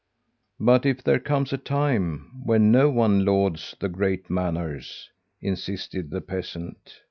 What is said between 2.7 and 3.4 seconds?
no one